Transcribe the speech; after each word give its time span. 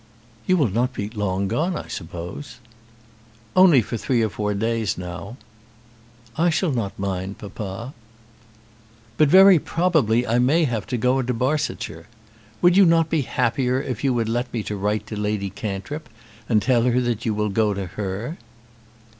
"You 0.47 0.57
will 0.57 0.69
not 0.69 0.93
be 0.93 1.09
long 1.09 1.47
gone, 1.47 1.75
I 1.75 1.87
suppose?" 1.87 2.57
"Only 3.55 3.83
for 3.83 3.97
three 3.97 4.23
or 4.23 4.29
four 4.29 4.55
days 4.55 4.97
now." 4.97 5.37
"I 6.35 6.49
shall 6.49 6.71
not 6.71 6.97
mind 6.97 7.35
that, 7.37 7.53
papa." 7.53 7.93
"But 9.17 9.27
very 9.29 9.59
probably 9.59 10.25
I 10.25 10.39
may 10.39 10.63
have 10.63 10.87
to 10.87 10.97
go 10.97 11.19
into 11.19 11.35
Barsetshire. 11.35 12.07
Would 12.63 12.75
you 12.75 12.85
not 12.87 13.11
be 13.11 13.21
happier 13.21 13.79
if 13.79 14.03
you 14.03 14.11
would 14.15 14.27
let 14.27 14.51
me 14.51 14.63
write 14.71 15.05
to 15.05 15.15
Lady 15.15 15.51
Cantrip, 15.51 16.09
and 16.49 16.63
tell 16.63 16.81
her 16.81 16.99
that 16.99 17.23
you 17.27 17.35
will 17.35 17.49
go 17.49 17.75
to 17.75 17.85
her?" 17.85 18.39